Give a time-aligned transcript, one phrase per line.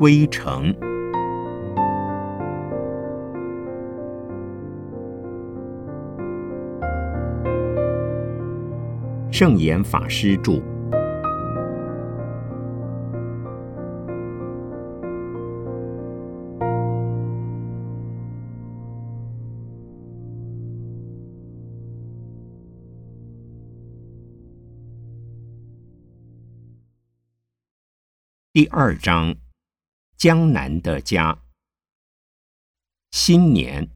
[0.00, 0.74] 归程。
[9.30, 10.58] 圣严法师著。
[28.52, 29.34] 第二章，
[30.20, 31.34] 江南的家。
[33.10, 33.88] 新年，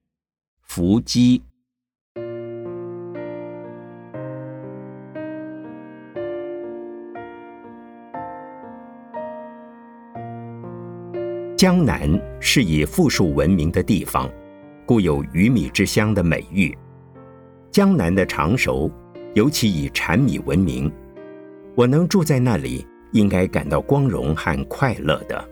[0.62, 1.42] 伏击。
[11.55, 12.09] 江南
[12.41, 14.27] 是以富庶闻名的地方，
[14.87, 16.74] 故有“鱼米之乡”的美誉。
[17.70, 18.91] 江南的常熟，
[19.34, 20.91] 尤其以产米闻名。
[21.74, 22.87] 我能住在那里。
[23.13, 25.48] 应该感到光荣和快乐的，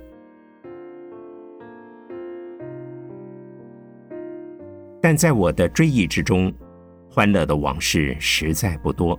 [5.03, 6.55] 但在我的追忆之中，
[7.11, 9.19] 欢乐的往事实在不多。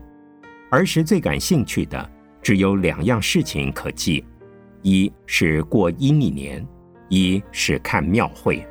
[0.71, 2.09] 儿时最感兴趣的
[2.41, 4.25] 只有两样事情可记：
[4.81, 6.65] 一是过阴历年，
[7.09, 8.65] 一是看庙会。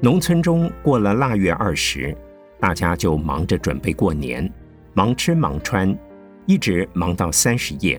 [0.00, 2.16] 农村中过了腊月二十。
[2.58, 4.52] 大家就忙着准备过年，
[4.92, 5.96] 忙吃忙穿，
[6.44, 7.98] 一直忙到三十夜，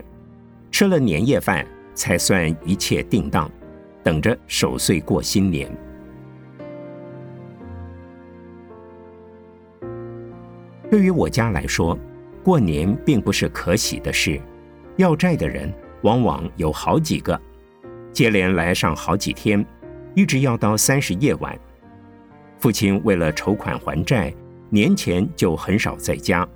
[0.70, 3.50] 吃了年夜饭才算一切定当，
[4.02, 5.70] 等着守岁过新年。
[10.90, 11.98] 对于我家来说，
[12.42, 14.40] 过年并不是可喜的事，
[14.96, 17.40] 要债的人往往有好几个，
[18.12, 19.64] 接连来上好几天，
[20.14, 21.58] 一直要到三十夜晚。
[22.58, 24.32] 父亲为了筹款还债。
[24.74, 26.48] 年前就很少在家。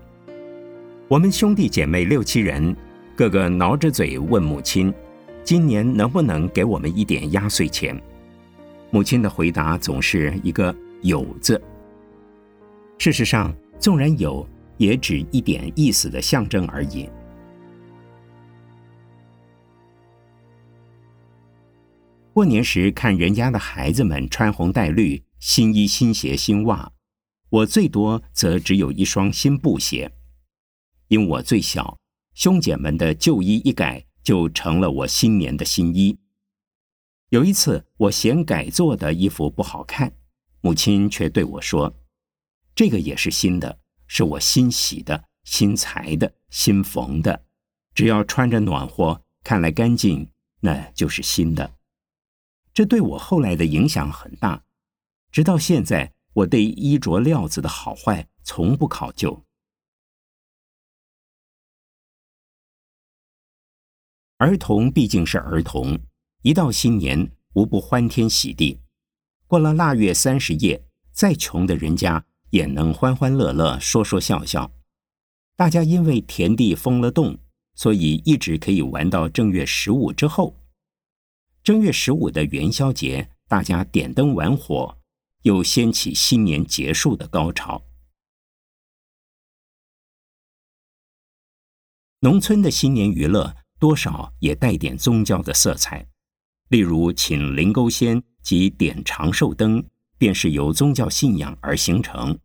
[1.07, 2.75] 我们兄弟姐妹六七人，
[3.15, 4.91] 个个挠着嘴问母亲
[5.47, 7.97] ：“今年能不能给我们一点压岁钱？”
[8.91, 11.63] 母亲的回答总是一个“有”字。
[12.99, 14.45] 事实上，纵然有，
[14.77, 17.09] 也只一点意思的象征而已。
[22.33, 26.91] 过年时看人家的孩子们穿红戴绿，新衣新鞋新袜。
[27.51, 30.11] 我最多则只有一双新布鞋，
[31.07, 31.97] 因我最小，
[32.35, 36.19] 兄姐们的旧衣一改就成了我新年的新衣。
[37.29, 40.13] 有一次，我嫌改做的衣服不好看，
[40.61, 41.95] 母亲却对我说
[42.75, 43.79] ：“这个也是新的，
[44.09, 47.45] 是我新洗的、新裁的、新缝的，
[47.95, 51.77] 只要穿着暖和，看来干净，那就是新的。”
[52.75, 54.65] 这对我后来的影响很大，
[55.31, 56.13] 直到现在。
[56.37, 59.46] 我对衣着料子的好坏从不考究。
[64.39, 65.99] 儿童毕竟是儿童，
[66.43, 68.81] 一到新年无不欢天喜地。
[69.47, 74.71] 过了腊月三十夜，再穷的人家也能欢欢乐乐、说说笑笑。
[75.57, 77.39] 大家因为田地封了洞，
[77.75, 80.55] 所以一直可以玩到正月十五之后。
[81.63, 84.99] 正月十五的元宵节，大家点灯玩火。
[85.43, 87.85] 又掀起新年结束的高潮。
[92.19, 96.07] 农村的新年娱乐多少也带点宗教的色彩，
[96.69, 99.85] 例如请灵沟仙及点长寿灯，
[100.19, 102.39] 便是由宗教信仰而形成。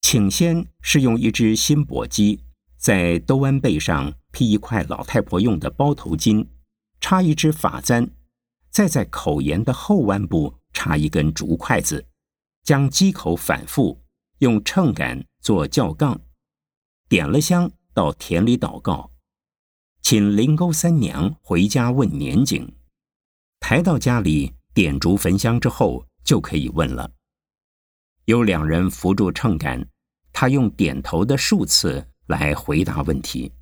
[0.00, 2.38] 请仙是用一只新簸箕，
[2.76, 6.46] 在兜弯背上披一块老太婆用的包头巾，
[7.00, 8.10] 插一支发簪，
[8.70, 10.58] 再在口沿的后弯部。
[10.78, 12.06] 插一根竹筷子，
[12.62, 13.98] 将箕口反复
[14.40, 16.20] 用秤杆做轿杠，
[17.08, 19.10] 点了香到田里祷告，
[20.08, 22.76] 请灵沟三娘回家问年景。
[23.58, 27.10] 抬到家里点烛焚香之后，就可以问了。
[28.26, 29.84] 有两人扶住秤杆，
[30.32, 33.52] 他用点头的数次来回答问题。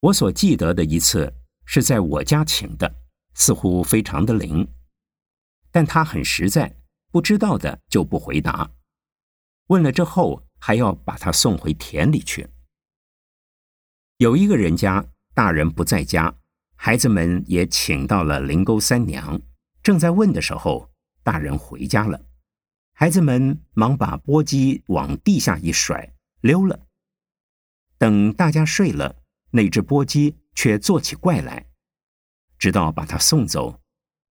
[0.00, 1.32] 我所记得的一次
[1.64, 2.92] 是在我家请的，
[3.34, 4.66] 似乎非常的灵。
[5.70, 6.76] 但他很实在，
[7.12, 8.68] 不知道的就不回答。
[9.68, 12.50] 问了之后，还要把他送回田里去。
[14.22, 15.04] 有一个人家，
[15.34, 16.32] 大人不在家，
[16.76, 19.42] 孩子们也请到了灵沟三娘。
[19.82, 20.88] 正在问的时候，
[21.24, 22.24] 大人回家了，
[22.92, 26.86] 孩子们忙把簸箕往地下一甩，溜了。
[27.98, 31.66] 等大家睡了，那只簸箕却做起怪来，
[32.56, 33.80] 直到把他送走。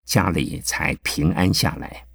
[0.05, 2.07] 家里才平安下来。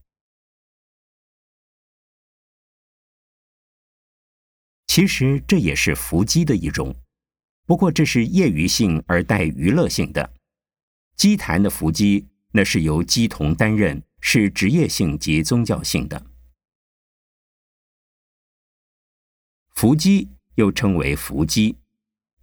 [4.87, 6.95] 其实这也是伏击的一种，
[7.65, 10.33] 不过这是业余性而带娱乐性的。
[11.15, 16.25] 祭坛的伏击，那是由姬童担任，是职业性及宗教性的。
[19.73, 21.77] 伏击又称为伏击。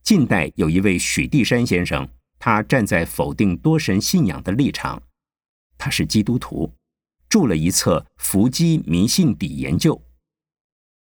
[0.03, 2.09] 近代有一位许地山先生，
[2.39, 5.01] 他站在否定多神信仰的立场，
[5.79, 6.75] 他是基督徒，
[7.29, 9.95] 著了一册《伏击迷信底研究》。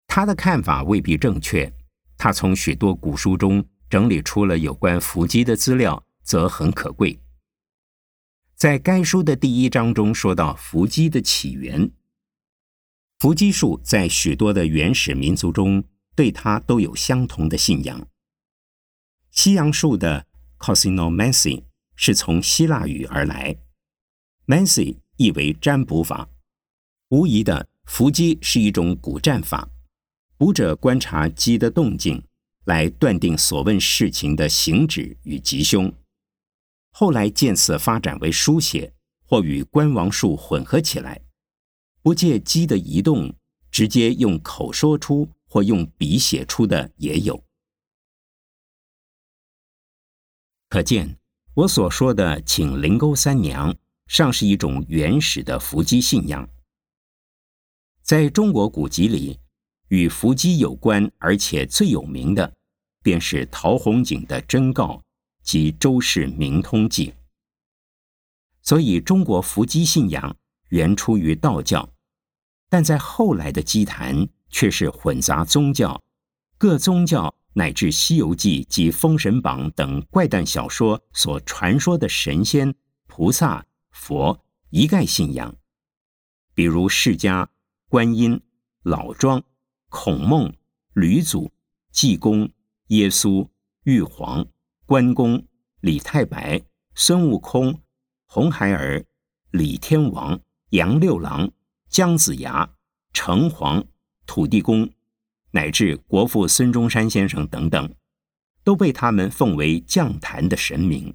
[0.07, 1.71] 他的看法未必正确，
[2.17, 7.21] 他从许多古书中整理出了有关伏击的资料，则很可贵。
[8.55, 11.91] 在该书的第一章中说到伏击的起源，
[13.19, 15.85] 伏击术在许多的原始民族中
[16.15, 18.07] 对它都有相同的信仰。
[19.31, 20.27] 西洋术的
[20.59, 23.57] cosinomancy 是从希腊语而来
[24.47, 26.29] ，mancy 意为占卜法，
[27.11, 29.69] 无疑的伏击是一种古战法。
[30.39, 32.23] 卜者观察鸡的动静，
[32.67, 35.93] 来断定所问事情的行止与吉凶。
[36.91, 38.93] 后来渐次发展为书写，
[39.25, 41.21] 或与观王术混合起来，
[42.03, 43.35] 不借鸡的移动，
[43.71, 47.45] 直接用口说出或用笔写出的也有。
[50.69, 51.19] 可见
[51.55, 53.77] 我所说的请灵沟三娘，
[54.09, 56.49] 尚是一种原始的伏击信仰，
[58.03, 59.39] 在中国古籍里。
[59.89, 62.56] 与伏击有关，而且最有名的，
[63.07, 64.95] 便是陶弘景的《真告》
[65.45, 67.11] 及《周氏明通记》。
[68.63, 70.37] 所以，中国伏击信仰
[70.71, 71.89] 原出于道教，
[72.69, 76.03] 但在后来的祭坛却是混杂宗教、
[76.59, 82.75] 各宗教乃至《西游记》及《封神榜》等怪诞小说所传说的神仙、
[83.07, 85.55] 菩萨、佛一概信仰，
[86.57, 87.47] 比如释迦、
[87.89, 88.43] 观音、
[88.83, 89.41] 老庄。
[89.89, 90.53] 孔孟、
[90.95, 91.53] 吕祖、
[91.93, 92.51] 济公、
[92.89, 93.49] 耶稣、
[93.85, 94.47] 玉皇、
[94.85, 95.47] 关公、
[95.81, 96.63] 李太白、
[96.95, 97.83] 孙悟空、
[98.27, 99.05] 红孩儿、
[99.51, 100.41] 李天王、
[100.71, 101.51] 杨六郎、
[101.89, 102.75] 姜子牙、
[103.13, 103.85] 城隍、
[104.27, 104.91] 土地公，
[105.51, 107.95] 乃至国父孙中山先生等等，
[108.63, 111.15] 都被他们奉为降坛的神明。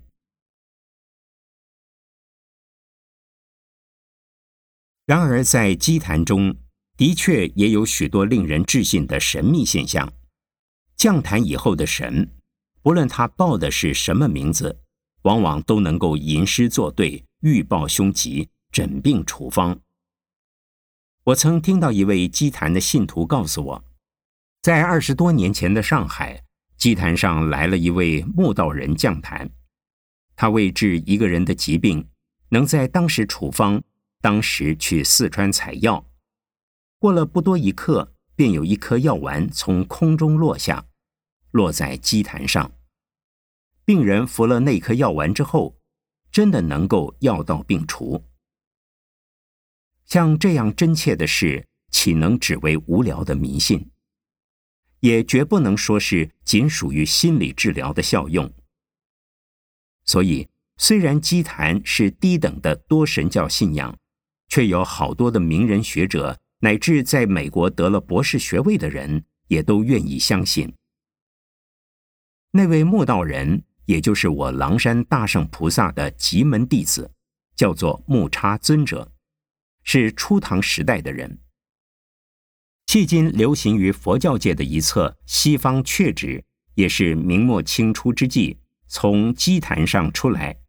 [5.05, 6.55] 然而，在祭坛中。
[6.97, 10.13] 的确也有许多令人置信的神秘现象。
[11.01, 12.29] 降坛以后的神，
[12.83, 14.83] 不论他报的是什么名字，
[15.23, 19.79] 往往都能够吟诗作对、预报凶吉、诊病处方。
[21.23, 23.83] 我曾听到一位祭坛的信徒告诉我，
[24.61, 26.43] 在二十多年前的上海，
[26.77, 29.49] 祭坛上来了一位木道人降坛，
[30.35, 32.07] 他为治一个人的疾病，
[32.49, 33.81] 能在当时处方，
[34.21, 36.05] 当时去四川采药。
[36.99, 40.85] 过了不多一刻，便有一颗药丸从空中落下，
[41.51, 42.71] 落在祭坛上。
[43.85, 45.77] 病人服了那颗药丸之后，
[46.31, 48.23] 真的能够药到病除。
[50.05, 53.89] 像这样真切的事，岂能只为无聊的迷信？
[54.99, 58.51] 也绝不能说是仅属于心理治疗的效用。
[60.05, 63.97] 所以，虽然祭坛是低等的多神教信仰，
[64.47, 66.39] 却有好多的名人学者。
[66.63, 70.71] 乃至在美国得了博士学位的人，也都愿意相信。
[72.53, 77.09] 那位木道人，也就是我狼山大圣菩萨的极门弟子，
[77.55, 79.09] 叫做木叉尊者，
[79.83, 81.39] 是初唐时代的人。
[82.87, 86.39] 迄今流行于佛教界的一册《西方阙旨》，
[86.73, 90.59] 也是明末清初之际从基坛上出来，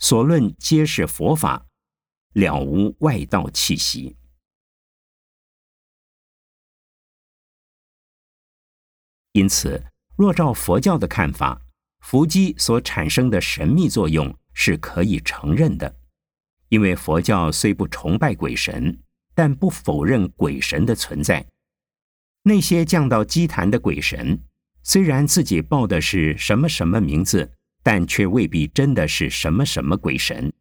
[0.00, 1.68] 所论皆是佛法，
[2.32, 4.16] 了无外道气息。
[9.30, 9.84] 因此，
[10.18, 11.62] 若照佛教的看法，
[12.00, 15.94] 伏击所产生的神秘作用是可以承认的，
[16.70, 18.98] 因为佛教虽不崇拜鬼神，
[19.32, 21.46] 但不否认鬼神的存在。
[22.42, 24.42] 那些降到祭坛的鬼神，
[24.82, 27.48] 虽然自己报的是什么什么名字，
[27.84, 30.52] 但却未必真的是什么什么鬼神。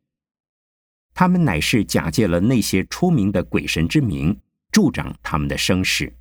[1.15, 4.39] 他们乃是假借了那些出名的鬼神之名，
[4.71, 6.15] 助长他们的声势。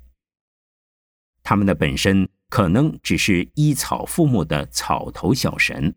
[1.43, 2.27] 他们的本身。
[2.49, 5.95] 可能只是依草附木的草头小神，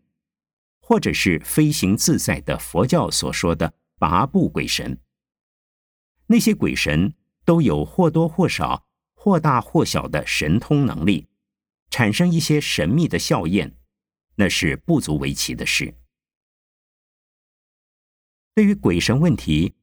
[0.81, 4.99] 或者是飞行自在的佛教所说的八步鬼神。
[6.27, 7.13] 那些鬼神
[7.45, 11.27] 都有或多或少、或大或小的神通能力，
[11.89, 13.75] 产生一些神秘的效验，
[14.35, 15.93] 那是不足为奇的事。
[18.53, 19.73] 对于鬼神问题，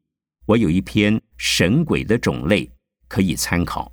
[0.47, 2.71] 我有一篇神鬼的种类
[3.09, 3.93] 可以参考。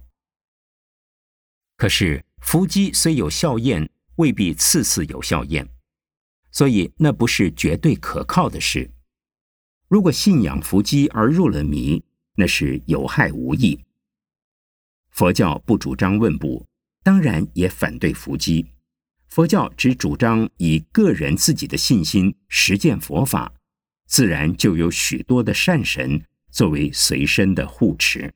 [1.77, 5.67] 可是伏击虽有效验，未必次次有效验，
[6.51, 8.91] 所以那不是绝对可靠的事。
[9.87, 12.03] 如果信仰伏击而入了迷，
[12.35, 13.83] 那是有害无益。
[15.09, 16.63] 佛教不主张问卜，
[17.01, 18.67] 当然也反对伏击。
[19.27, 23.51] 佛教只主张以个人自己的信心实践佛法，
[24.05, 28.31] 自然就有许多的善神作为随身的护持。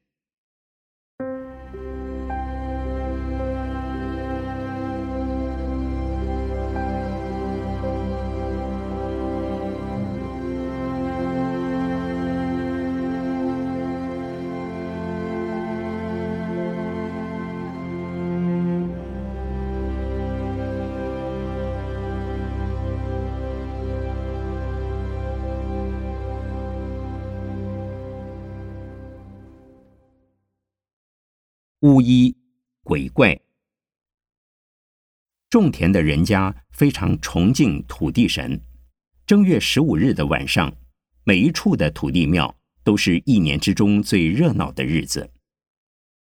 [31.81, 32.35] 巫医、
[32.83, 33.39] 鬼怪，
[35.49, 38.61] 种田的人家非常崇敬土地神。
[39.25, 40.75] 正月十五日的晚上，
[41.23, 45.31] 每一处的土地庙都是一年之中最热闹的日子。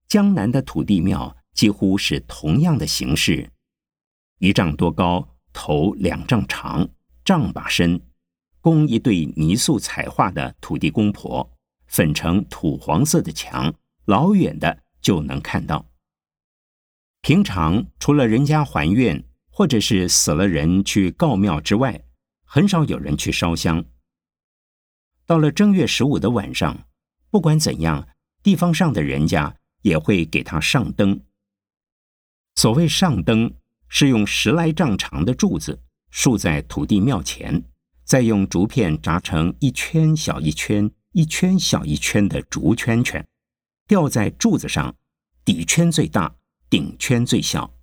[0.07, 3.49] 江南的土地庙几乎是同样的形式：
[4.37, 6.87] 一丈多高，头两丈长，
[7.25, 7.99] 丈把深，
[8.61, 11.51] 供一对泥塑彩画的土地公婆，
[11.87, 13.73] 粉成土黄色的墙，
[14.05, 14.83] 老远的。
[15.07, 15.85] 就能看到。
[17.21, 22.03] 平常除了人家还愿，或者是死了人去告庙之外，
[22.43, 23.85] 很少有人去烧香。
[25.25, 26.89] 到了正月十五的晚上，
[27.29, 28.05] 不管怎样，
[28.43, 31.21] 地方上的人家也会给他上灯。
[32.55, 33.53] 所谓上灯，
[33.87, 37.63] 是用十来丈长的柱子竖在土地庙前，
[38.03, 43.25] 再用竹片扎成一圈小一圈、一圈小一圈的竹圈圈。
[43.87, 44.97] 吊在柱子上，
[45.48, 46.36] 底圈最大，
[46.70, 47.74] 顶圈最小。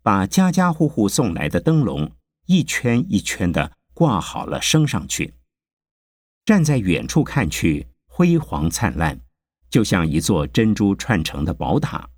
[0.00, 2.10] 把家家户户送来的灯笼
[2.46, 5.34] 一圈一圈的挂好了，升上去。
[6.46, 9.20] 站在远处看去，辉煌灿烂，
[9.68, 12.08] 就像一座珍珠串成的宝塔。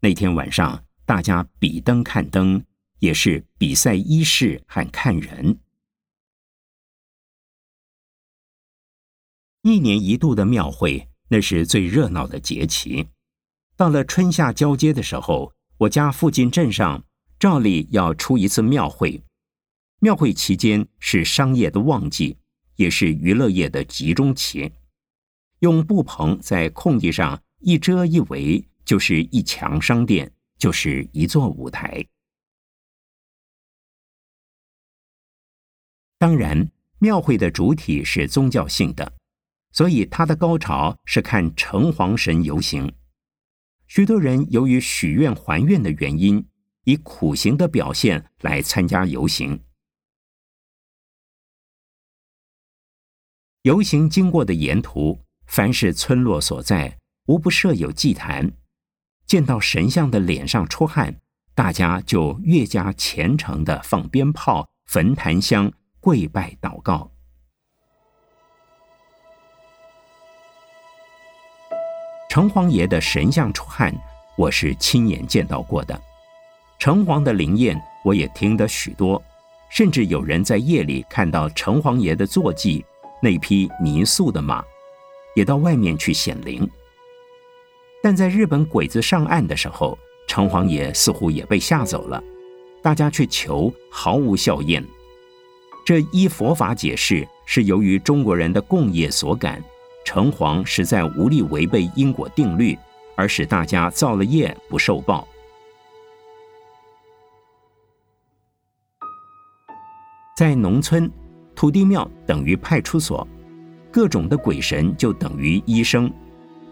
[0.00, 2.64] 那天晚上，大家比灯看灯，
[2.98, 5.60] 也是比赛衣饰和看人。
[9.62, 11.08] 一年一度的庙会。
[11.30, 13.06] 那是最热闹的节气。
[13.78, 17.04] 到了春夏交接的时候，我家附近镇上
[17.38, 19.22] 照例要出一次庙会。
[20.00, 22.36] 庙会期间是商业的旺季，
[22.74, 24.72] 也是娱乐业的集中期。
[25.60, 32.04] 用布棚在空地上一遮一围，就是一墙商店，就是一座舞台。
[36.18, 36.68] 当然，
[36.98, 39.12] 庙会的主体是宗教性的。
[39.70, 42.92] 所以，它的高潮是看城隍神游行。
[43.88, 46.46] 许多人由于许愿还愿的原因，
[46.84, 49.64] 以苦行的表现来参加游行。
[53.62, 58.52] 游行经过的沿途，凡是村落所在，无不设有祭坛。
[59.26, 61.20] 见到神像的脸上出汗，
[61.54, 67.17] 大家就越加虔诚的放鞭炮、焚檀香、跪拜祷告。
[72.28, 73.92] 城隍爷的神像出汗，
[74.36, 75.98] 我是亲眼见到过的。
[76.78, 79.20] 城隍的灵验，我也听得许多，
[79.70, 82.84] 甚至有人在夜里看到城隍爷的坐骑
[83.22, 84.62] 那匹泥塑的马，
[85.34, 86.68] 也到外面去显灵。
[88.02, 92.22] 但在日本鬼子上岸的时候，城隍爷似乎也被吓走了，
[92.82, 94.84] 大家去求毫无效验。
[95.82, 99.64] 这依佛法解释，是由于中国人的共业所感。
[100.08, 102.74] 城隍实在无力违背因果定律，
[103.14, 105.28] 而使大家造了业不受报。
[110.34, 111.10] 在农村，
[111.54, 113.28] 土地庙等于派出所，
[113.92, 116.10] 各种的鬼神就等于医生，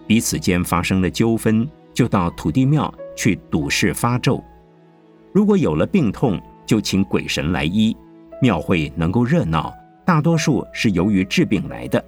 [0.07, 4.43] 彼此间发生了纠纷，就到土地庙去赌事发咒。
[5.31, 7.95] 如果有了病痛，就请鬼神来医，
[8.40, 9.71] 庙会能够热闹，
[10.07, 12.02] 大多数是由于治病来的。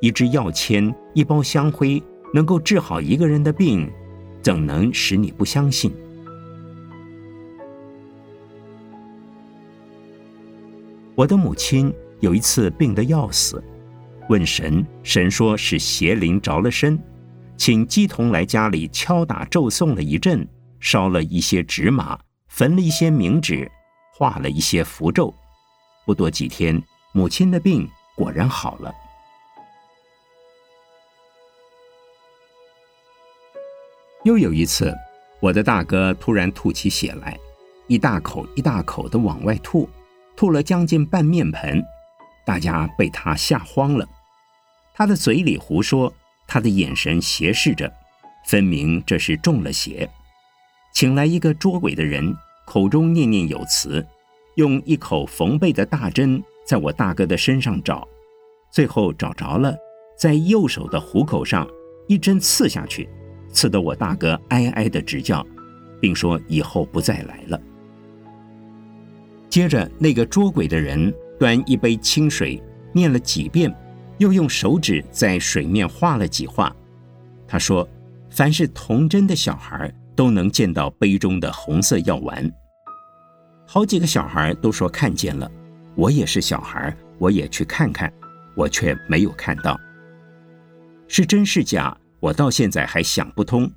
[0.00, 2.02] 一支药签，一包香灰，
[2.32, 3.90] 能够治好一个人的病，
[4.42, 5.92] 怎能使你不相信？
[11.14, 13.62] 我的母亲有一次病得要死，
[14.30, 16.98] 问神，神说是邪灵着了身，
[17.58, 20.48] 请鸡童来家里敲打咒诵了一阵，
[20.80, 23.70] 烧了一些纸马，焚了一些冥纸，
[24.16, 25.34] 画了一些符咒，
[26.06, 28.90] 不多几天，母亲的病果然好了。
[34.24, 34.94] 又有一次，
[35.40, 37.38] 我的大哥突然吐起血来，
[37.86, 39.88] 一大口一大口的往外吐，
[40.36, 41.82] 吐了将近半面盆，
[42.44, 44.06] 大家被他吓慌了。
[44.92, 46.12] 他的嘴里胡说，
[46.46, 47.90] 他的眼神斜视着，
[48.46, 50.06] 分明这是中了邪。
[50.92, 52.36] 请来一个捉鬼的人，
[52.66, 54.06] 口中念念有词，
[54.56, 58.06] 用一口缝背的大针在我大哥的身上找，
[58.70, 59.74] 最后找着了，
[60.18, 61.66] 在右手的虎口上
[62.06, 63.08] 一针刺下去。
[63.52, 65.46] 刺得我大哥哀哀的直叫，
[66.00, 67.60] 并说以后不再来了。
[69.48, 73.74] 接着，那个捉鬼的人端一杯清水，念了几遍，
[74.18, 76.74] 又用手指在水面画了几画。
[77.48, 77.88] 他说
[78.30, 82.48] ：“凡是童真的小孩，都能见到杯中的红色药丸。”
[83.66, 85.50] 好几个小孩都说看见了。
[85.96, 88.12] 我也是小孩，我也去看看，
[88.54, 89.78] 我却没有看到。
[91.08, 91.96] 是真是假？
[92.20, 93.72] 我到现在还想不通，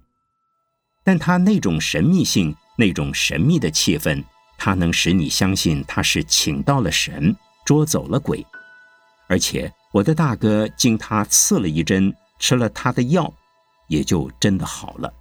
[1.03, 4.21] 但他那种神秘性，那种神秘的气氛，
[4.57, 7.33] 它能使你相信他是请到了神，
[7.65, 8.45] 捉走了鬼，
[9.27, 13.33] 而且我的大哥经他刺了一针，吃了他的药，
[13.87, 15.13] 也就真的好了。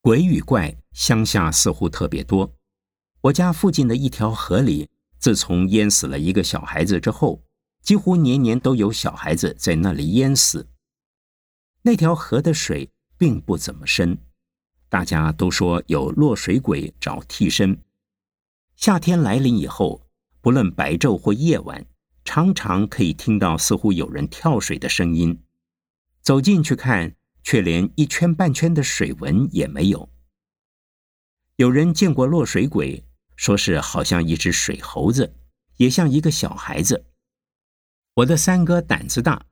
[0.00, 2.52] 鬼与怪，乡下似乎特别多。
[3.20, 7.40] 我家附近的一条河里，自从淹死了一个小孩子之后。
[7.82, 10.68] 几乎年年都有小孩子在那里淹死。
[11.82, 14.16] 那条河的水并不怎么深，
[14.88, 17.78] 大家都说有落水鬼找替身。
[18.76, 20.06] 夏天来临以后，
[20.40, 21.84] 不论白昼或夜晚，
[22.24, 25.42] 常常可以听到似乎有人跳水的声音。
[26.20, 30.08] 走进去看，却连一圈半圈的水纹也没有。
[31.56, 35.34] 有人见过落水鬼，说是好像一只水猴子，
[35.78, 37.04] 也像一个小孩子。
[38.14, 39.46] 我的三哥胆子大，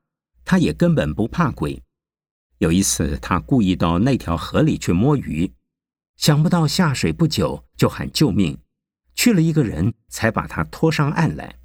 [0.44, 1.82] 他也根本不怕鬼。
[2.58, 5.50] 有一次，他故意到那条河里去摸鱼，
[6.16, 8.58] 想不到下水不久就喊救命，
[9.14, 11.58] 去了一个人才把他拖上岸来。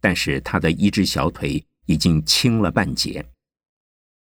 [0.00, 3.30] 但是他的一只小腿已经青了半截。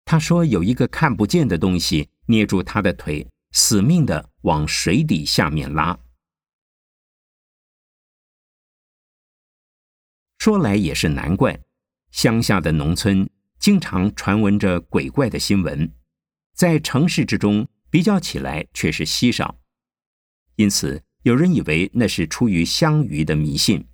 [0.06, 5.98] 他说有一个看不见的东西捏住他的腿，死命的往水底下面拉。
[10.38, 11.60] 说来也是难怪。
[12.12, 15.90] 乡下的农村经常传闻着鬼怪的新闻，
[16.54, 19.58] 在城市之中比较起来却是稀少，
[20.56, 23.88] 因此有人以为那是出于乡愚的迷信。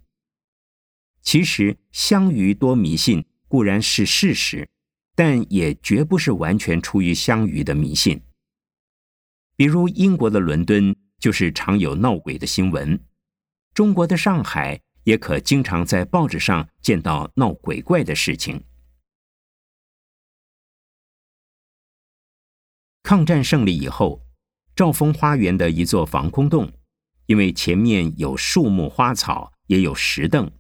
[1.23, 4.69] 其实乡愚多迷信固然是事实，
[5.15, 8.21] 但也绝不是完全出于乡愚的迷信。
[9.55, 13.01] 比如英国的伦敦就是常有闹鬼的新闻，
[13.73, 14.81] 中国的上海。
[15.09, 18.63] 也可经常在报纸上见到闹鬼怪的事情。
[23.03, 24.23] 抗战胜利以后，
[24.77, 26.71] 兆丰花园的一座防空洞，
[27.25, 30.51] 因为前面有树木花草，也有石凳，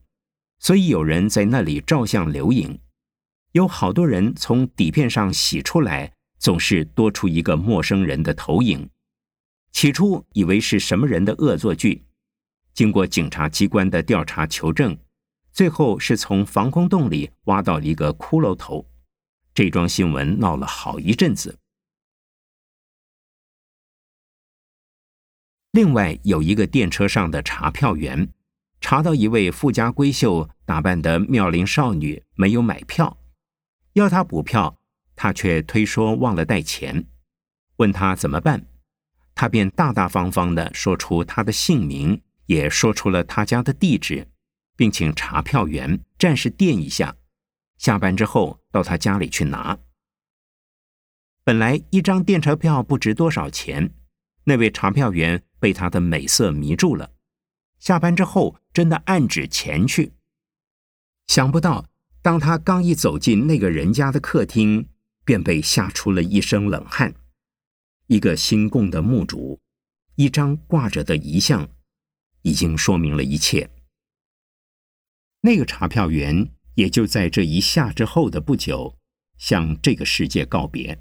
[0.60, 2.80] 所以有人在那里照相留影。
[3.52, 8.88] 有好多人从底片上洗出来，总是多出一个陌生人的投影。
[9.72, 12.07] 起初以为是什么人的恶作剧。
[12.78, 14.96] 经过警察机关的调查求证，
[15.50, 18.88] 最后是从防空洞里挖到了一个骷髅头。
[19.52, 21.58] 这桩新闻闹了好一阵子。
[25.72, 28.32] 另外有一个电车上的查票员，
[28.80, 33.18] 查到一位富家闺秀打扮的妙龄少女没有买票，
[33.94, 34.78] 要她补票，
[35.16, 37.08] 她却推说忘了带钱，
[37.78, 38.64] 问他怎么办，
[39.34, 42.22] 他便大大方方的说出她的姓名。
[42.48, 44.26] 也说出了他家的地址，
[44.74, 47.14] 并请查票员暂时垫一下，
[47.76, 49.78] 下班之后到他家里去拿。
[51.44, 53.90] 本来一张电车票不值多少钱，
[54.44, 57.10] 那位查票员被他的美色迷住了，
[57.78, 60.12] 下班之后真的暗指前去。
[61.26, 61.86] 想不到，
[62.22, 64.88] 当他刚一走进那个人家的客厅，
[65.24, 67.14] 便被吓出了一身冷汗。
[68.06, 69.60] 一个新供的墓主，
[70.14, 71.68] 一张挂着的遗像。
[72.42, 73.70] 已经说明了一切。
[75.40, 78.96] 那个查票员也就在这一下之后的不久，
[79.36, 81.00] 向这个世界告别。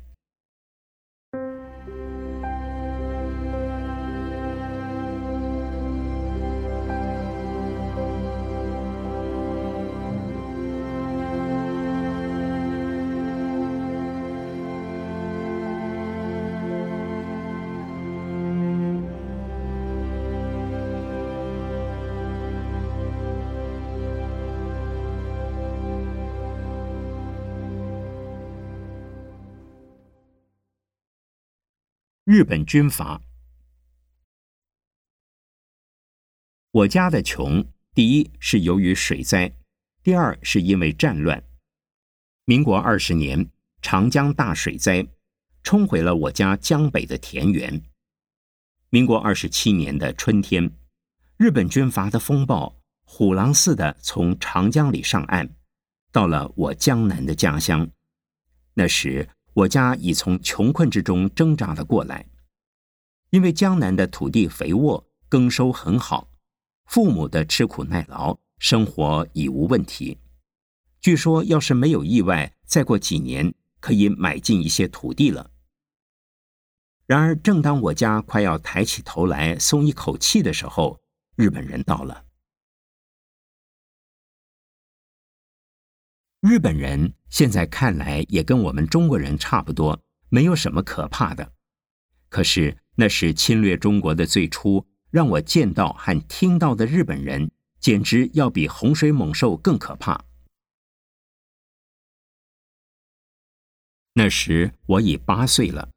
[32.30, 33.22] 日本军阀。
[36.72, 39.54] 我家的穷，第一是由于水灾，
[40.04, 41.42] 第二是因为战乱。
[42.44, 43.50] 民国二十年，
[43.82, 45.08] 长江大水灾，
[45.64, 47.82] 冲毁了我家江北的田园。
[48.90, 50.70] 民国二十七年的春天，
[51.38, 55.56] 日本军阀的风暴虎狼似的从长江里上岸，
[56.12, 57.90] 到了我江南的家乡。
[58.74, 62.28] 那时我家已从穷困之中挣扎了过来，
[63.32, 66.30] 因为江南的土地肥沃，耕收很好。
[66.86, 70.20] 父母的吃苦耐劳，生活已无问题。
[71.02, 75.50] 据说，要是没有意外，再过几年可以买进一些土地了。
[77.08, 81.02] 然而，正当我家快要抬起头来松一口气的时候，
[81.36, 82.26] 日本人到了。
[86.42, 91.52] 日本人现在看来也跟我们中国人差不多，没有什么可怕的。
[92.30, 94.86] 可是，那是侵略中国的最初。
[95.10, 100.26] 让我见到和听到的日本人，简直要比洪水猛兽更可怕。
[104.14, 105.90] 那时我已八岁了，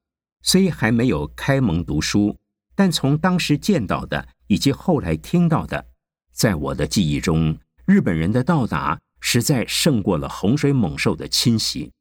[0.43, 2.39] 虽还没有开蒙读书，
[2.77, 5.85] 但从当时见到的以及后来听到的，
[6.33, 9.01] 在我的记忆中，日本人的到达
[9.33, 11.93] 实在胜过了洪水猛兽的侵袭。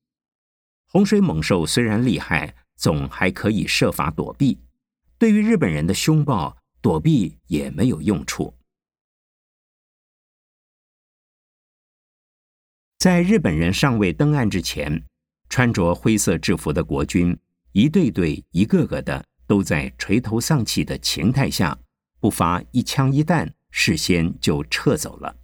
[0.88, 4.58] 洪水猛兽虽然厉害，总还可以设法躲避；
[5.20, 8.52] 对于日本人的凶暴，躲避也没有用处。
[12.98, 15.06] 在日本人尚未登岸之前，
[15.50, 17.38] 穿着灰色制服的国军
[17.74, 21.78] 一队队、一个个的，都在垂头丧气的情态下，
[22.20, 25.36] 不发一枪一弹，事先就撤走了。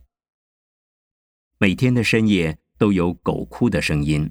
[1.58, 4.30] 每天的深夜都有狗哭的声音，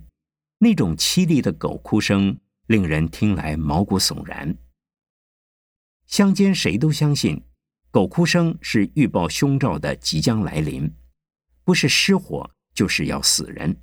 [0.59, 4.55] 那种凄厉的狗哭声令人听来毛骨悚然。
[6.07, 7.43] 乡间谁都相信，
[7.91, 10.93] 狗哭声是预报凶兆的即将来临，
[11.65, 13.75] 不是失火就是要死人。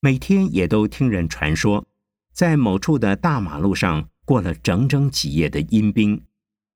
[0.00, 1.86] 每天也都听人传说，
[2.32, 6.24] 在某处的大马路上过了整整几夜的阴兵，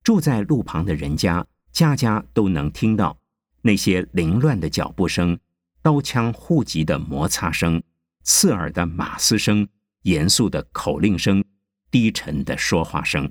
[0.04, 3.18] 住在路旁的人家，家家都能听到
[3.62, 5.38] 那些凌乱的脚步声、
[5.86, 7.80] 刀枪互击的摩擦声、
[8.24, 9.68] 刺耳的马嘶声、
[10.02, 11.44] 严肃的口令声、
[11.92, 13.30] 低沉的说话声。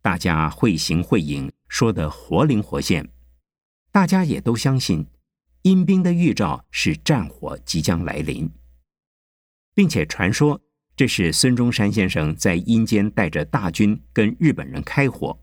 [0.00, 3.10] 大家会形会影，说得活灵活现。
[3.90, 5.04] 大家也都相信，
[5.62, 8.48] 阴兵的预兆是战火即将来临，
[9.74, 10.60] 并且传说
[10.94, 15.36] 这是孙中山先生在阴间带着大军跟日本人开火。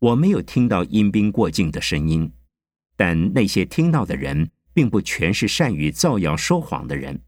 [0.00, 2.32] 我没有听到阴兵过境的声音，
[2.96, 7.22] 但那些听到的人，并不全是善于造谣说谎的人。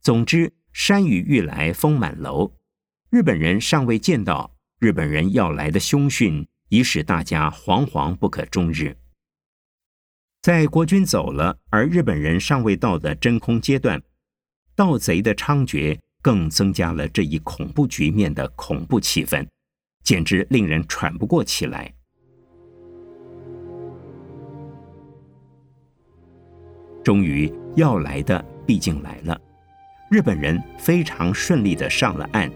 [0.00, 2.54] 总之，山雨欲来风满楼，
[3.10, 4.56] 日本人尚未见到。
[4.78, 8.96] 日本人要来的凶讯已使大家惶惶不可终日。
[10.40, 14.02] 在国军走了，而日本人尚未到的真空阶段，
[14.74, 19.46] 盗贼的猖獗更增加了这一恐怖局面的恐怖气氛，
[20.02, 21.94] 简直令人喘不过气来。
[27.02, 29.40] 终于要来的毕竟来了，
[30.10, 32.50] 日本人非常顺利的上了岸。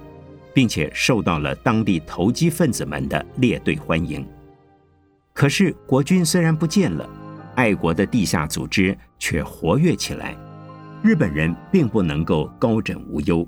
[0.54, 4.24] 并且受到了当地投机分子们的列队欢迎。
[5.32, 7.10] 可是国军虽然不见了，
[7.56, 10.36] 爱国的地下组织却活跃起来。
[11.02, 13.46] 日本人并不能够高枕无忧。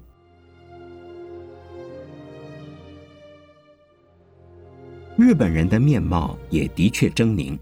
[5.16, 7.56] 日本人的面貌也的确狰狞，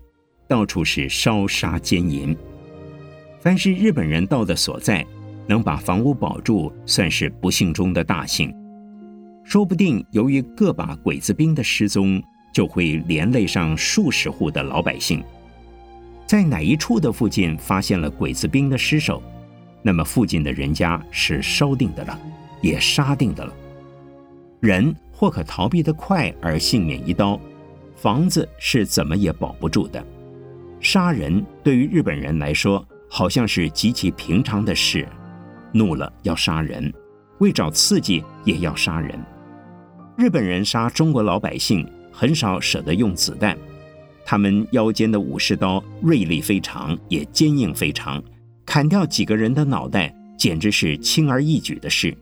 [0.48, 2.34] 到处是烧杀奸淫。
[3.44, 5.04] 凡是日本人到的所在，
[5.46, 8.50] 能把房屋保住，算是不幸中的大幸。
[9.44, 12.22] 说不定由于个把鬼子兵的失踪，
[12.54, 15.22] 就会连累上数十户的老百姓。
[16.24, 19.22] 在哪一处的附近发现了鬼子兵的尸首，
[19.82, 22.18] 那么附近的人家是烧定的了，
[22.62, 23.52] 也杀定的了。
[24.60, 27.38] 人或可逃避得快而幸免一刀，
[27.94, 30.02] 房子是怎么也保不住的。
[30.80, 32.82] 杀人对于日本人来说，
[33.16, 35.06] 好像是极其平常的事，
[35.70, 36.92] 怒了要杀人，
[37.38, 39.16] 为找刺激也要杀人。
[40.16, 43.56] 日本人杀中国老百姓很少舍得用子弹，
[44.26, 48.20] 他们腰间的武士刀锐利非常，也坚硬非常，
[48.66, 52.12] 砍掉几个人的脑袋简直是轻而易举的事。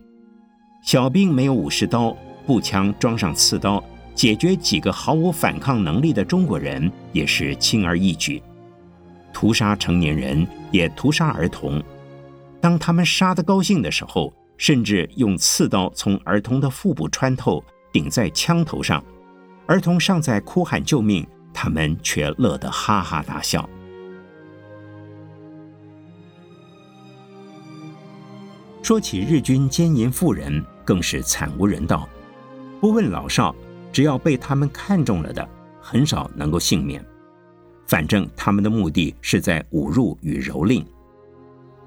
[0.85, 8.39] 小兵没有武士刀，步枪装上刺刀，解决几个毫无反抗能力的中国人也是轻而易举。
[9.33, 11.83] 屠杀成年人，也屠杀儿童。
[12.61, 19.03] 当他们杀得高兴的时候，甚至用刺刀从儿童的腹部穿透，顶在枪头上。
[19.65, 23.67] 儿童尚在哭喊救命，他们却乐得哈哈大笑。
[28.81, 32.07] 说起日军奸淫妇人，更是惨无人道，
[32.81, 33.55] 不问老少，
[33.91, 35.47] 只要被他们看中了的，
[35.81, 37.03] 很少能够幸免。
[37.87, 40.85] 反正他们的目的是在侮辱与蹂躏。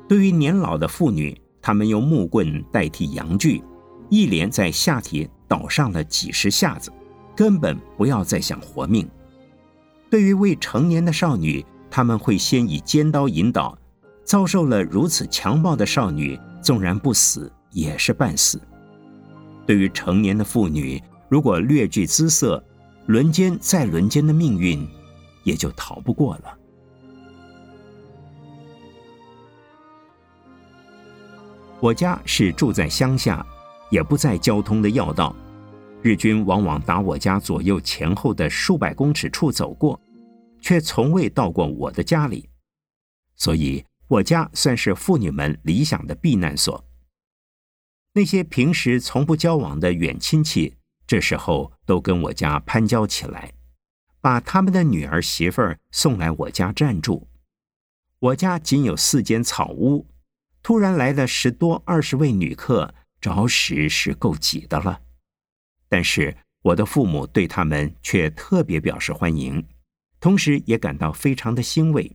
[0.09, 3.63] 对于年老的妇女，他们用木棍代替阳具，
[4.09, 6.93] 一连在下体捣上了几十下子，
[7.35, 9.09] 根本不要再想活命。
[10.09, 13.77] 对于未成年的少女，他们会先以尖刀引导。
[14.25, 16.39] 遭受了如此强暴的少女。
[16.63, 18.61] 纵然不死，也是半死。
[19.65, 22.61] 对于成年的妇女，如果略具姿色，
[23.07, 24.85] 轮奸再轮奸的命运，
[25.47, 26.59] 也就逃不过了。
[31.81, 33.47] 我家是住在乡下，
[33.91, 35.35] 也不在交通的要道，
[36.03, 39.99] 日军往往打我家左右前后的数百公尺处走过，
[40.61, 42.49] 却从未到过我的家里，
[43.37, 43.83] 所以。
[44.09, 46.85] 我家算是妇女们理想的避难所。
[48.13, 50.77] 那些平时从不交往的远亲戚，
[51.09, 53.53] 这时候都跟我家攀交起来，
[54.27, 57.29] 把他们的女儿媳妇儿送来我家暂住。
[58.19, 60.05] 我家仅有四间草屋，
[60.65, 65.01] 突然来了十多二十位女客，着实是够挤的了。
[65.89, 69.65] 但是我的父母对他们却特别表示欢迎，
[70.19, 72.11] 同时也感到非常的欣慰。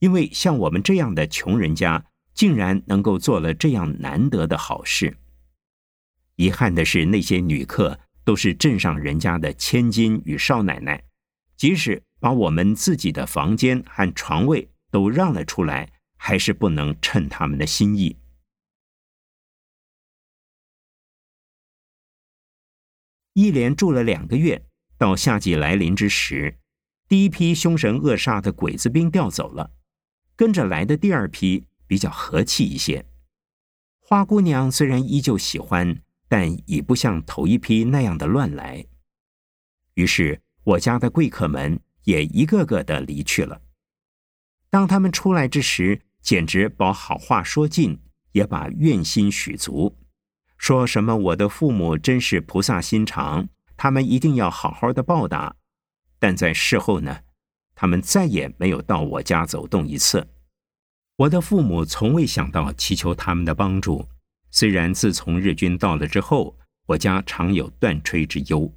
[0.00, 5.16] 因为像我们这样的穷人家，竟然能够做了这样难得的好事。
[6.34, 11.04] 遗憾的是，那些女客都是镇上人家的千金与少奶奶，
[11.58, 18.16] 即使把我们自己的房间和床位都让了出来，还是不能称他们的心意。
[23.32, 24.64] 一连住了两个月，
[24.96, 26.58] 到夏季来临之时，
[27.08, 29.72] 第一批凶神恶煞的鬼子兵调走了。
[30.36, 33.04] 跟着来的第二批比较和气一些，
[33.98, 38.86] 花姑娘虽然依旧喜欢，但已不像头一批那样的乱来。
[39.94, 43.62] 于是我家的贵客们也一个个的离去了。
[44.68, 47.98] 当他们出来之时，简直把好话说尽，
[48.32, 49.96] 也把怨心许足，
[50.58, 55.56] 说什么我的父母真是菩萨心肠，他们一定要好好的报答。
[56.18, 57.20] 但在事后呢？
[57.74, 60.28] 他们再也没有到我家走动一次。
[61.16, 64.06] 我的父母从未想到祈求他们的帮助。
[64.50, 68.70] 虽然自从日军到了之后，我家常有断炊之忧，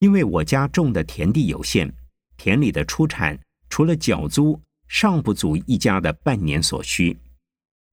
[0.00, 1.92] 因为我家种的田地有限，
[2.36, 7.18] 田里的出产除了缴租，尚不足一家的半年所需。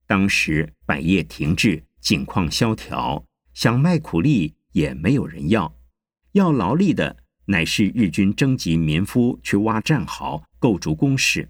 [0.06, 5.74] 当时百业停滞，景况萧条，想卖苦力也没有人要，
[6.32, 7.24] 要劳力的。
[7.48, 11.48] 乃是日军征集民夫去挖战壕、构筑工事。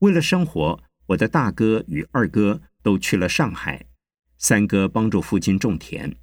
[0.00, 3.86] 为了生活，我的大哥与二哥都去了上海，
[4.36, 6.14] 三哥帮助父亲种田，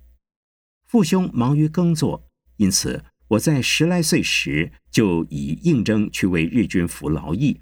[0.86, 2.28] 父兄忙于耕作。
[2.58, 7.62] 因此，我在十来岁时就以应征去为日军服劳役。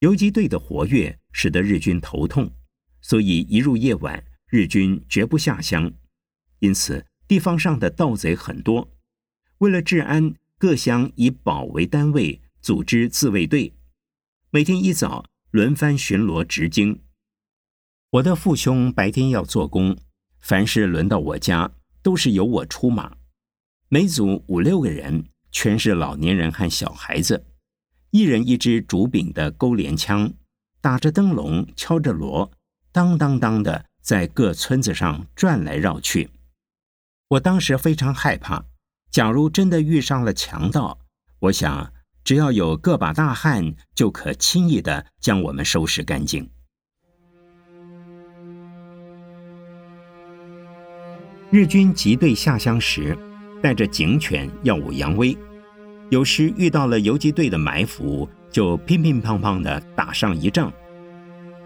[0.00, 2.54] 游击队的活跃使得日军头痛，
[3.00, 5.92] 所以一入夜晚，日军绝不下乡。
[6.60, 8.96] 因此，地方上的盗贼很多。
[9.58, 13.74] 为了治安，各乡以保为单位，组织自卫队，
[14.50, 17.02] 每天一早轮番巡逻值经。
[18.10, 19.98] 我的父兄白天要做工，
[20.46, 21.68] 凡是轮到我家，
[22.02, 23.16] 都是由我出马。
[23.88, 27.44] 每组五六个人，全是老年人和小孩子，
[28.12, 30.32] 一人一支竹柄的钩镰枪，
[30.80, 32.48] 打着灯笼，敲着锣，
[32.92, 36.30] 当当当的在各村子上转来绕去。
[37.30, 38.64] 我当时非常害怕，
[39.10, 41.00] 假如真的遇上了强盗，
[41.40, 46.48] 我想只要有个把大汉，就可轻易的将我们收拾干净。
[51.56, 53.16] 日军集队下乡时，
[53.62, 55.34] 带着警犬耀武扬威，
[56.10, 60.70] 有时遇到了游击队的埋伏，就乒乒乓乓的打上一仗。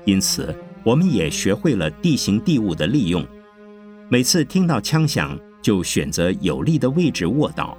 [0.05, 3.26] 因此，我们也学会了地形地物的利用，
[4.09, 5.37] 每次听到枪响。
[5.61, 7.76] 就选择有利的位置卧倒。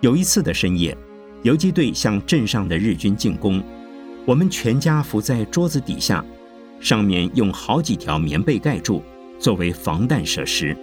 [0.00, 0.94] 有一次的深夜，
[1.44, 3.60] 游击队向镇上的日军进攻，
[4.26, 6.22] 我们全家伏在桌子底下，
[6.80, 9.02] 上面用好几条棉被盖住，
[9.38, 10.76] 作为防弹设施。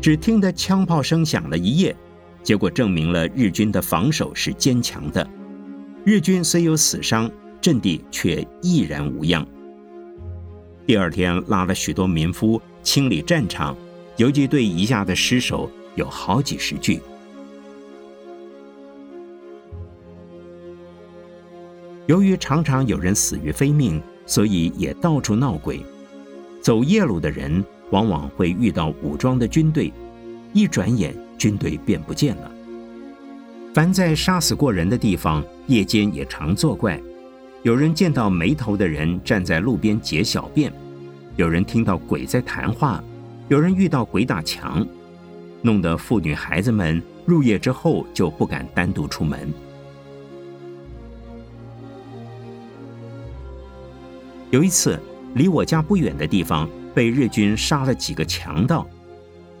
[0.00, 1.94] 只听得枪炮声响了一夜，
[2.42, 5.28] 结果证明了日军的防守是坚强的。
[6.04, 7.30] 日军虽有死伤，
[7.60, 9.46] 阵地却依然无恙。
[10.86, 13.76] 第二天拉了许多民夫清理战场，
[14.16, 17.00] 游击队遗下的尸首有好几十具。
[22.06, 25.80] 由于常常有人死于非命，所以也到处闹鬼。
[26.60, 29.92] 走夜路的人往往会遇到武装的军队，
[30.52, 32.50] 一转眼军队便不见了。
[33.72, 37.00] 凡在杀死过人的地方，夜间也常作怪。
[37.62, 40.72] 有人见到没头的人站在路边解小便，
[41.36, 43.02] 有人听到鬼在谈话，
[43.48, 44.86] 有人遇到鬼打墙，
[45.62, 49.52] 弄得妇女孩子们入夜之后就不敢单独出门。
[54.50, 54.98] 有一次，
[55.34, 58.88] 离我家不远的地方被日军杀了几个强盗，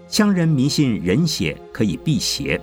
[0.08, 2.60] 乡人迷信人血可以辟邪，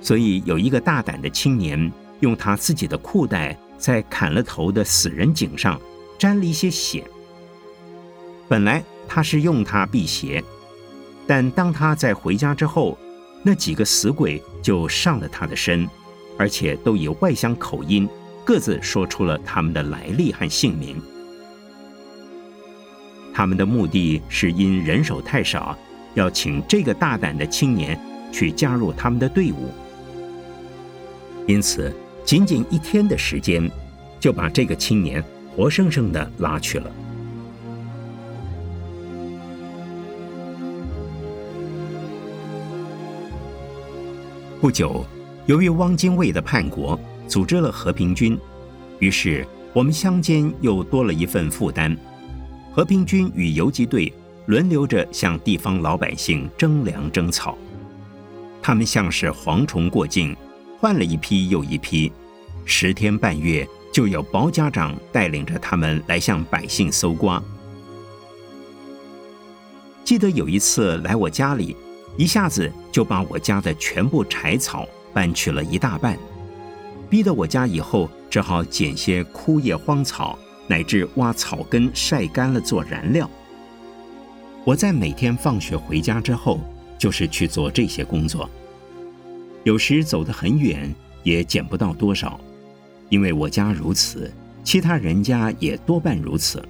[0.00, 5.80] 所以有一个大胆的青年用他自己的裤带在砍了头的死人颈上
[6.18, 7.02] 沾了一些血。
[8.46, 10.44] 本来他是用它辟邪，
[11.26, 12.98] 但当他在回家之后，
[13.42, 15.88] 那几个死鬼就上了他的身，
[16.36, 18.06] 而且都以外乡口音
[18.44, 21.00] 各自说出了他们的来历和姓名。
[23.34, 25.76] 他们的目的是因人手太少，
[26.14, 27.98] 要请这个大胆的青年
[28.30, 29.72] 去加入他们的队伍。
[31.48, 31.92] 因此，
[32.24, 33.68] 仅仅一天的时间，
[34.20, 35.22] 就把这个青年
[35.54, 36.90] 活生生的拉去了。
[44.60, 45.04] 不久，
[45.46, 48.38] 由于汪精卫的叛国，组织了和平军，
[49.00, 51.94] 于是我们乡间又多了一份负担。
[52.74, 54.12] 和平军与游击队
[54.46, 57.56] 轮流着向地方老百姓征粮征草，
[58.60, 60.36] 他们像是蝗虫过境，
[60.80, 62.10] 换了一批又一批，
[62.64, 67.40] 十天半月就有包家长带领着他们来向百姓搜刮。
[70.02, 71.76] 记得有一次来我家里，
[72.16, 76.18] 一下子就把我家的全部柴草搬去了一大半，
[77.08, 80.36] 逼得我家以后只好捡些枯叶荒草。
[80.66, 83.28] 乃至挖草根晒干了做燃料。
[84.64, 86.58] 我在每天放学回家之后，
[86.98, 88.48] 就是去做这些工作。
[89.62, 92.40] 有时走得很远，也捡不到多少，
[93.10, 96.66] 因为我家如此，其他人家也多半如此。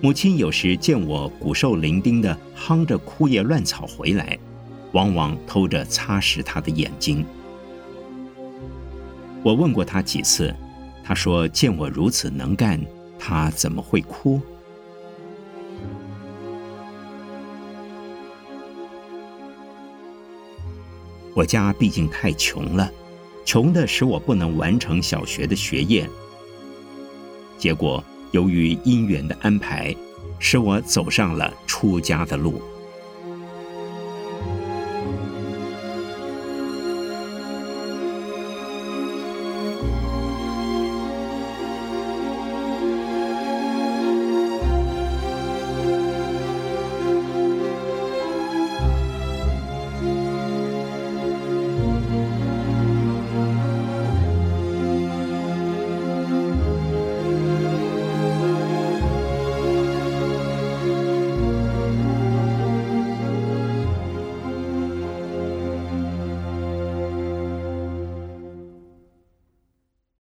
[0.00, 4.38] 母亲有时见我骨瘦伶仃的夯着枯叶乱草回来，
[4.92, 7.24] 往往偷着擦拭她的眼睛。
[9.42, 10.54] 我问过他几次。
[11.06, 12.80] 他说：“见我如此能干，
[13.18, 14.40] 他怎么会哭？
[21.34, 22.90] 我家毕竟太穷了，
[23.44, 26.08] 穷的使我不能完成小学的学业。
[27.58, 29.94] 结果由于姻缘的安排，
[30.38, 32.62] 使我走上了出家的路。”